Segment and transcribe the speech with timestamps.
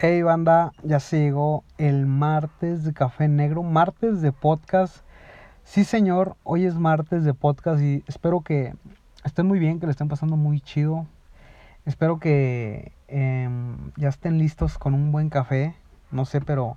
[0.00, 4.98] Hey banda, ya sigo el martes de Café Negro, martes de podcast.
[5.64, 8.76] Sí señor, hoy es martes de podcast y espero que
[9.24, 11.08] estén muy bien, que le estén pasando muy chido.
[11.84, 15.74] Espero que em, ya estén listos con un buen café.
[16.12, 16.76] No sé, pero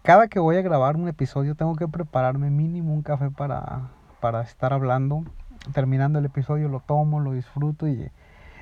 [0.00, 3.90] cada que voy a grabar un episodio tengo que prepararme mínimo un café para,
[4.20, 5.22] para estar hablando.
[5.74, 8.10] Terminando el episodio lo tomo, lo disfruto y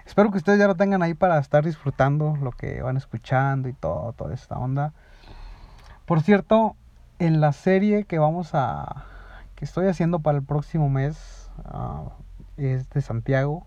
[0.06, 3.72] Espero que ustedes ya lo tengan ahí para estar disfrutando lo que van escuchando y
[3.72, 4.92] todo, toda esta onda.
[6.06, 6.76] Por cierto,
[7.18, 9.04] en la serie que vamos a.
[9.54, 12.10] que estoy haciendo para el próximo mes uh,
[12.56, 13.66] es de Santiago.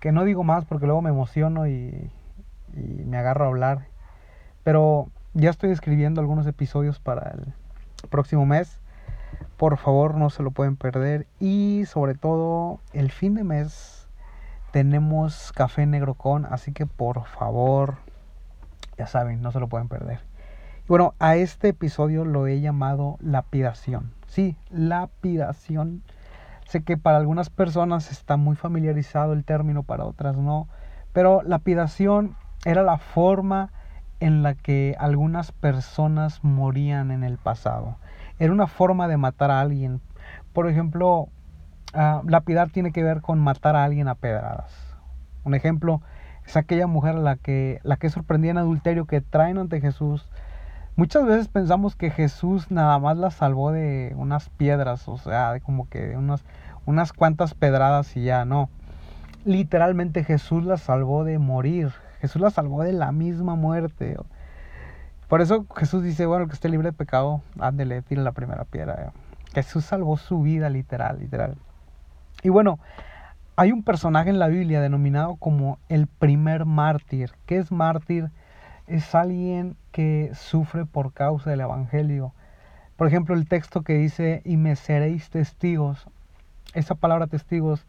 [0.00, 2.10] Que no digo más porque luego me emociono y,
[2.74, 3.88] y me agarro a hablar.
[4.62, 7.54] Pero ya estoy escribiendo algunos episodios para el
[8.08, 8.80] próximo mes.
[9.56, 11.26] Por favor, no se lo pueden perder.
[11.40, 13.95] Y sobre todo, el fin de mes
[14.76, 17.94] tenemos café negro con, así que por favor,
[18.98, 20.20] ya saben, no se lo pueden perder.
[20.86, 24.12] Bueno, a este episodio lo he llamado lapidación.
[24.26, 26.02] Sí, lapidación.
[26.66, 30.68] Sé que para algunas personas está muy familiarizado el término, para otras no.
[31.14, 32.36] Pero lapidación
[32.66, 33.70] era la forma
[34.20, 37.96] en la que algunas personas morían en el pasado.
[38.38, 40.02] Era una forma de matar a alguien.
[40.52, 41.30] Por ejemplo,
[41.96, 44.70] Uh, lapidar tiene que ver con matar a alguien a pedradas.
[45.44, 46.02] Un ejemplo
[46.44, 50.28] es aquella mujer la que, la que sorprendía en adulterio que traen ante Jesús.
[50.94, 55.62] Muchas veces pensamos que Jesús nada más la salvó de unas piedras, o sea, de
[55.62, 56.44] como que de unas,
[56.84, 58.68] unas cuantas pedradas y ya, no.
[59.46, 61.92] Literalmente Jesús la salvó de morir.
[62.20, 64.18] Jesús la salvó de la misma muerte.
[65.28, 68.64] Por eso Jesús dice, bueno, el que esté libre de pecado, ándele, tire la primera
[68.64, 69.12] piedra.
[69.54, 71.56] Jesús salvó su vida, literal, literal.
[72.46, 72.78] Y bueno,
[73.56, 77.32] hay un personaje en la Biblia denominado como el primer mártir.
[77.44, 78.30] ¿Qué es mártir?
[78.86, 82.34] Es alguien que sufre por causa del Evangelio.
[82.94, 86.06] Por ejemplo, el texto que dice, y me seréis testigos.
[86.72, 87.84] Esa palabra testigos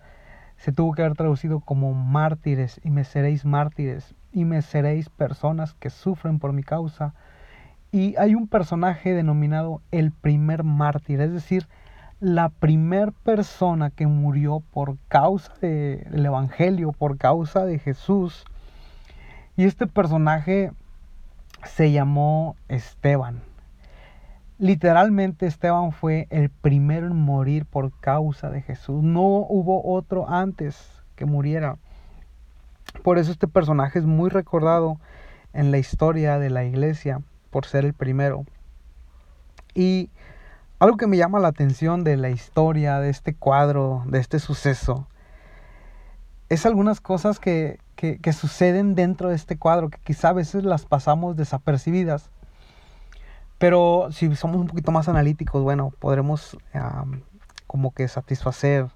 [0.56, 5.76] se tuvo que haber traducido como mártires, y me seréis mártires, y me seréis personas
[5.76, 7.14] que sufren por mi causa.
[7.92, 11.68] Y hay un personaje denominado el primer mártir, es decir,
[12.20, 18.46] la primer persona que murió por causa del Evangelio, por causa de Jesús.
[19.56, 20.72] Y este personaje
[21.64, 23.42] se llamó Esteban.
[24.60, 29.04] Literalmente Esteban fue el primero en morir por causa de Jesús.
[29.04, 31.78] No hubo otro antes que muriera.
[33.04, 35.00] Por eso este personaje es muy recordado
[35.54, 38.46] en la historia de la iglesia por ser el primero.
[39.76, 40.10] Y
[40.80, 45.08] algo que me llama la atención de la historia, de este cuadro, de este suceso,
[46.50, 47.80] es algunas cosas que,
[48.32, 52.30] suceden dentro de este cuadro, que quizá a veces las pasamos desapercibidas.
[53.58, 56.58] Pero si somos un poquito más analíticos, bueno, podremos
[57.66, 58.88] como que satisfacer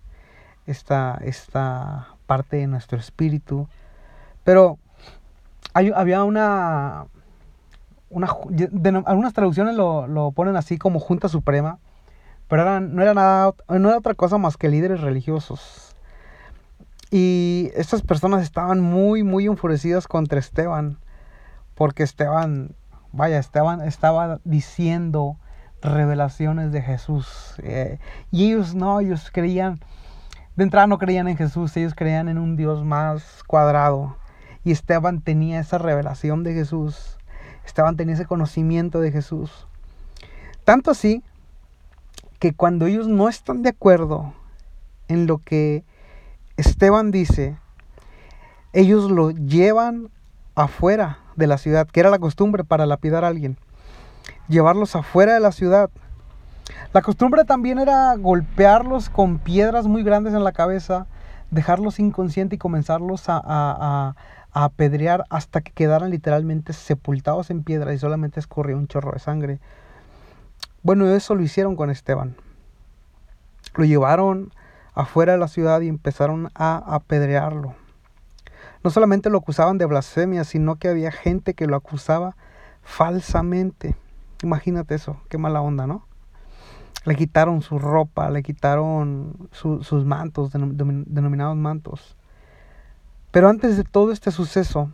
[0.68, 3.68] esta, esta parte de nuestro espíritu.
[4.44, 4.78] Pero
[5.74, 7.08] hay, había una,
[8.14, 11.80] algunas traducciones lo, ponen así como Junta Suprema,
[12.48, 15.96] pero no, era nada, no era otra cosa más que líderes religiosos.
[17.10, 20.98] Y estas personas estaban muy, muy enfurecidas contra Esteban,
[21.76, 22.76] porque Esteban,
[23.12, 25.38] vaya, Esteban estaba diciendo
[25.82, 27.56] revelaciones de Jesús.
[27.64, 28.00] Eh,
[28.32, 29.80] y ellos no, ellos creían,
[30.56, 34.16] de entrada no creían en Jesús, ellos creían en un Dios más cuadrado.
[34.64, 37.18] Y Esteban tenía esa revelación de Jesús
[37.66, 39.68] estaban teniendo ese conocimiento de Jesús.
[40.64, 41.24] Tanto así
[42.40, 44.34] que cuando ellos no están de acuerdo
[45.08, 45.84] en lo que
[46.58, 47.58] Esteban dice,
[48.74, 50.10] ellos lo llevan
[50.56, 53.58] afuera de la ciudad, que era la costumbre para lapidar a alguien,
[54.48, 55.90] llevarlos afuera de la ciudad.
[56.94, 61.08] La costumbre también era golpearlos con piedras muy grandes en la cabeza,
[61.52, 64.16] dejarlos inconscientes y comenzarlos a, a
[64.52, 69.60] apedrear hasta que quedaran literalmente sepultados en piedra y solamente escurría un chorro de sangre.
[70.84, 72.36] Bueno, eso lo hicieron con Esteban.
[73.76, 74.52] Lo llevaron
[74.94, 77.76] afuera de la ciudad y empezaron a apedrearlo.
[78.84, 82.36] No solamente lo acusaban de blasfemia, sino que había gente que lo acusaba
[82.82, 83.96] falsamente.
[84.42, 86.06] Imagínate eso, qué mala onda, ¿no?
[87.04, 92.16] Le quitaron su ropa, le quitaron sus mantos, denominados mantos.
[93.32, 94.92] Pero antes de todo este suceso,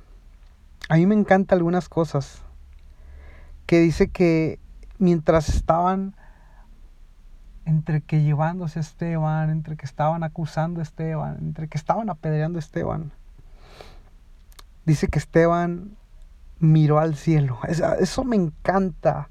[0.89, 2.43] a mí me encantan algunas cosas
[3.65, 4.59] que dice que
[4.99, 6.15] mientras estaban
[7.65, 12.57] entre que llevándose a Esteban, entre que estaban acusando a Esteban, entre que estaban apedreando
[12.57, 13.11] a Esteban,
[14.85, 15.97] dice que Esteban
[16.59, 17.59] miró al cielo.
[17.67, 19.27] Eso me encanta.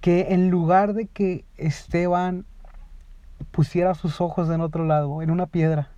[0.00, 2.46] Que en lugar de que Esteban
[3.50, 5.88] pusiera sus ojos en otro lado, en una piedra,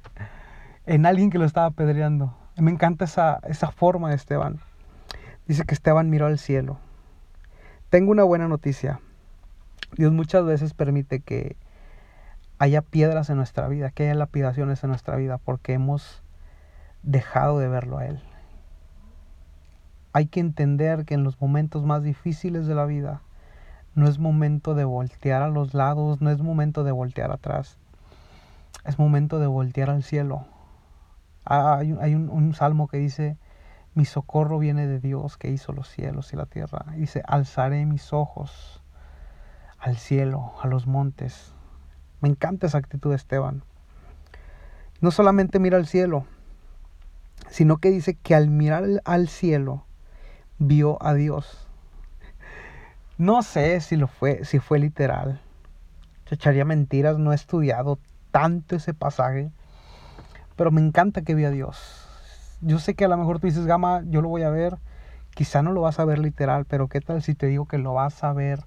[0.86, 2.36] en alguien que lo estaba apedreando.
[2.56, 4.60] Me encanta esa, esa forma de Esteban.
[5.46, 6.78] Dice que Esteban miró al cielo.
[7.90, 9.00] Tengo una buena noticia.
[9.96, 11.56] Dios muchas veces permite que
[12.58, 16.22] haya piedras en nuestra vida, que haya lapidaciones en nuestra vida, porque hemos
[17.02, 18.22] dejado de verlo a Él.
[20.12, 23.22] Hay que entender que en los momentos más difíciles de la vida
[23.94, 27.76] no es momento de voltear a los lados, no es momento de voltear atrás.
[28.84, 30.46] Es momento de voltear al cielo.
[31.44, 33.36] Ah, hay, un, un, salmo que dice,
[33.94, 36.86] mi socorro viene de Dios que hizo los cielos y la tierra.
[36.96, 38.82] Dice, alzaré mis ojos
[39.78, 41.52] al cielo, a los montes.
[42.20, 43.62] Me encanta esa actitud de Esteban.
[45.00, 46.24] No solamente mira al cielo,
[47.50, 49.84] sino que dice que al mirar al cielo
[50.58, 51.68] vio a Dios.
[53.22, 55.40] No sé si lo fue, si fue literal.
[56.28, 58.00] echaría mentiras, no he estudiado
[58.32, 59.52] tanto ese pasaje,
[60.56, 62.04] pero me encanta que vio a Dios.
[62.62, 64.76] Yo sé que a lo mejor tú dices, Gama, yo lo voy a ver,
[65.36, 67.92] quizá no lo vas a ver literal, pero ¿qué tal si te digo que lo
[67.92, 68.64] vas a ver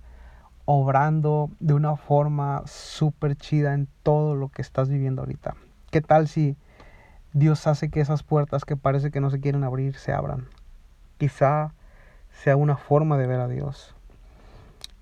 [0.63, 5.55] obrando de una forma súper chida en todo lo que estás viviendo ahorita?
[5.91, 6.55] ¿Qué tal si
[7.33, 10.47] Dios hace que esas puertas que parece que no se quieren abrir se abran?
[11.17, 11.73] Quizá
[12.31, 13.94] sea una forma de ver a Dios.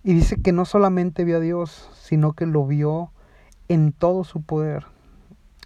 [0.04, 3.12] Y dice que no solamente vio a Dios, sino que lo vio
[3.70, 4.86] en todo su poder.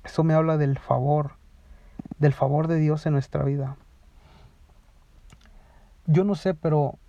[0.03, 1.33] Eso me habla del favor,
[2.19, 3.77] del favor de Dios en nuestra vida.
[6.05, 6.99] Yo no sé, pero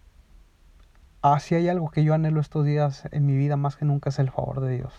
[1.38, 4.18] si hay algo que yo anhelo estos días en mi vida más que nunca es
[4.18, 4.94] el favor de Dios.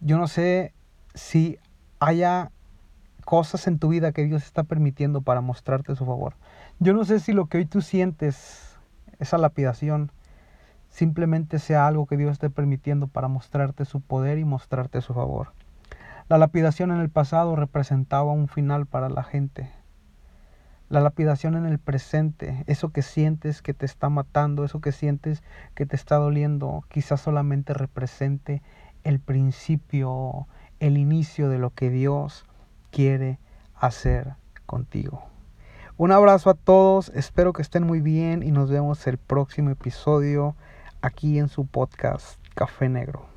[0.00, 0.74] Yo no sé
[1.14, 1.58] si
[1.98, 2.50] haya
[3.24, 6.34] cosas en tu vida que Dios está permitiendo para mostrarte su favor.
[6.80, 8.76] Yo no sé si lo que hoy tú sientes,
[9.18, 10.12] esa lapidación,
[10.92, 15.52] simplemente sea algo que Dios esté permitiendo para mostrarte su poder y mostrarte su favor.
[16.28, 19.70] La lapidación en el pasado representaba un final para la gente,
[20.90, 25.42] la lapidación en el presente, eso que sientes que te está matando, eso que sientes
[25.74, 28.62] que te está doliendo, quizás solamente represente
[29.02, 30.46] el principio,
[30.78, 32.44] el inicio de lo que Dios
[32.90, 33.38] quiere
[33.74, 34.34] hacer
[34.66, 35.24] contigo.
[35.96, 40.54] Un abrazo a todos, espero que estén muy bien y nos vemos el próximo episodio
[41.02, 43.31] aquí en su podcast Café Negro.